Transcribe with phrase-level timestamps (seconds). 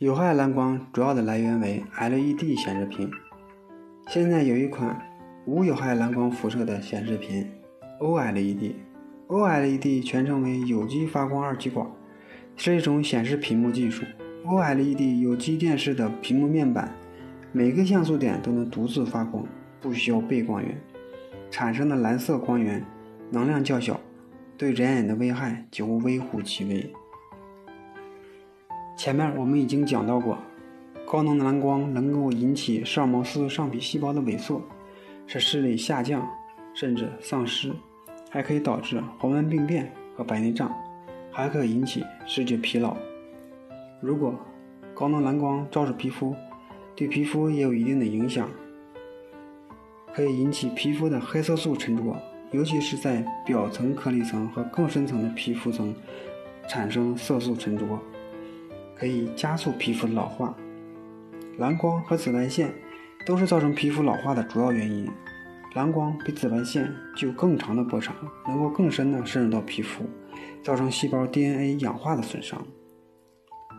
[0.00, 3.10] 有害蓝光主要的来源为 LED 显示屏。
[4.06, 4.96] 现在有一款
[5.44, 7.44] 无有害蓝光辐射的显示屏
[7.98, 8.74] OLED。
[9.26, 11.84] OLED 全称为有机发光二极管，
[12.54, 14.04] 是一种显示屏幕技术。
[14.46, 16.94] OLED 有机电视的屏幕面板，
[17.50, 19.44] 每个像素点都能独自发光，
[19.80, 20.80] 不需要背光源，
[21.50, 22.84] 产生的蓝色光源
[23.32, 24.00] 能量较小，
[24.56, 26.88] 对人眼的危害几乎微乎其微。
[28.98, 30.36] 前面我们已经讲到过，
[31.06, 34.60] 高能的蓝光能够引起视网膜丝上皮细胞的萎缩，
[35.24, 36.28] 使视力下降
[36.74, 37.72] 甚至丧失，
[38.28, 40.68] 还可以导致黄斑病变和白内障，
[41.30, 42.96] 还可以引起视觉疲劳。
[44.00, 44.34] 如果
[44.96, 46.34] 高能蓝光照射皮肤，
[46.96, 48.50] 对皮肤也有一定的影响，
[50.12, 52.16] 可以引起皮肤的黑色素沉着，
[52.50, 55.94] 尤其是在表层颗粒层和更深层的皮肤层
[56.68, 57.84] 产生色素沉着。
[58.98, 60.54] 可以加速皮肤的老化，
[61.58, 62.72] 蓝光和紫外线
[63.24, 65.08] 都是造成皮肤老化的主要原因。
[65.74, 70.04] 蓝光比紫外线具有更长的波长，能够更深的渗入到皮肤，
[70.64, 72.66] 造成细胞 DNA 氧化的损伤，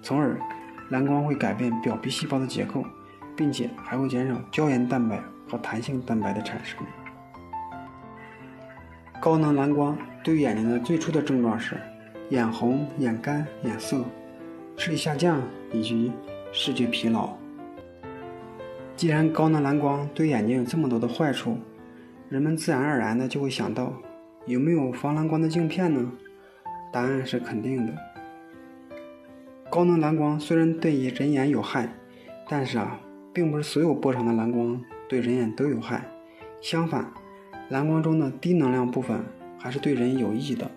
[0.00, 0.40] 从而
[0.90, 2.84] 蓝光会改变表皮细胞的结构，
[3.36, 6.78] 并且还会减少胶原蛋白和弹性蛋白的产生。
[9.20, 11.76] 高能蓝光对眼睛的最初的症状是
[12.30, 14.02] 眼红、眼干、眼涩。
[14.76, 15.40] 视力下降
[15.72, 16.12] 以及
[16.52, 17.30] 视觉疲劳。
[18.96, 21.58] 既然高能蓝光对眼睛有这么多的坏处，
[22.28, 23.92] 人们自然而然的就会想到，
[24.46, 26.12] 有没有防蓝光的镜片呢？
[26.92, 27.92] 答案是肯定的。
[29.70, 31.88] 高能蓝光虽然对于人眼有害，
[32.48, 33.00] 但是啊，
[33.32, 36.06] 并不是所有波长的蓝光对人眼都有害。
[36.60, 37.10] 相反，
[37.70, 39.24] 蓝光中的低能量部分
[39.58, 40.70] 还是对人有益的。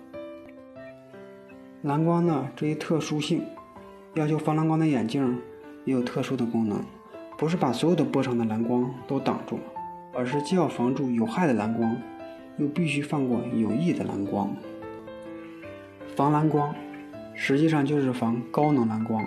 [1.82, 3.44] 蓝光的这一特殊性。
[4.16, 5.42] 要求防蓝光的眼镜
[5.84, 6.82] 也有特殊的功能，
[7.38, 9.60] 不是把所有的波长的蓝光都挡住，
[10.14, 11.98] 而是既要防住有害的蓝光，
[12.58, 14.56] 又必须放过有益的蓝光。
[16.16, 16.74] 防蓝光
[17.34, 19.22] 实际上就是防高能蓝光。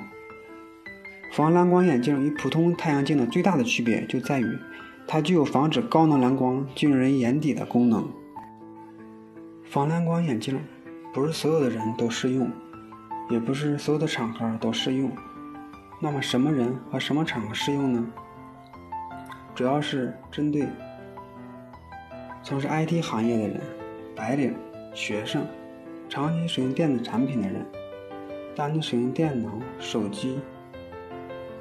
[1.35, 4.59] 防蓝光眼镜与普通太阳镜的最大的区别就在于，
[5.07, 8.09] 它具有防止高能蓝光进入人眼底的功能。
[9.65, 10.59] 防蓝光眼镜
[11.12, 12.51] 不是所有的人都适用。
[13.28, 15.11] 也不是所有的场合都适用。
[16.00, 18.06] 那么什么人和什么场合适用呢？
[19.55, 20.69] 主要是针对
[22.43, 23.61] 从事 IT 行业的人、
[24.15, 24.55] 白领、
[24.94, 25.44] 学生、
[26.09, 27.67] 长期使用电子产品的人。
[28.55, 30.38] 当你使用电脑、手机、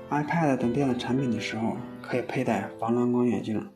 [0.09, 3.71] iPad 等电子产品的时候，可以佩戴防蓝光眼镜。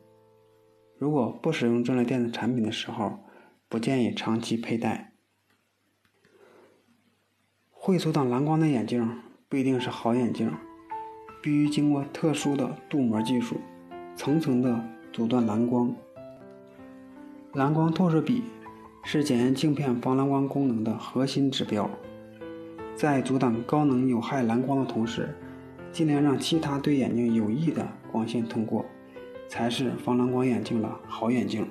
[0.98, 3.18] 如果不使用这类电子产品的时候，
[3.68, 5.11] 不建议长期佩戴。
[7.84, 9.04] 会阻挡蓝光的眼镜
[9.48, 10.48] 不一定是好眼镜，
[11.42, 13.56] 必须经过特殊的镀膜技术，
[14.14, 14.80] 层层的
[15.12, 15.92] 阻断蓝光。
[17.54, 18.44] 蓝光透射比
[19.02, 21.90] 是检验镜片防蓝光功能的核心指标，
[22.94, 25.34] 在阻挡高能有害蓝光的同时，
[25.90, 28.86] 尽量让其他对眼睛有益的光线通过，
[29.48, 31.66] 才是防蓝光眼镜的好眼镜。